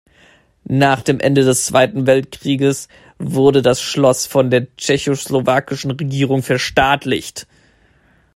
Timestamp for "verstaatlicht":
6.41-7.45